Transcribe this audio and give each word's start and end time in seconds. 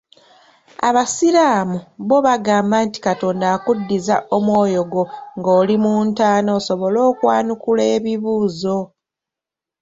Abasiraamu 0.87 1.77
bo 2.07 2.17
bagamba 2.27 2.75
nti 2.85 2.99
Katonda 3.07 3.45
akuddiza 3.55 4.15
omwoyo 4.35 4.81
gwo 4.91 5.03
nga 5.37 5.51
oli 5.59 5.75
mu 5.83 5.93
ntaana 6.07 6.49
osobole 6.59 6.99
okwanukula 7.11 7.83
ebibuuzo. 7.95 8.77